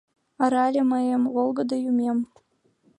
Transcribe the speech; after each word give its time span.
Арале 0.43 0.81
мыйым, 0.91 1.23
волгыдо 1.33 1.75
Юмем! 1.89 2.19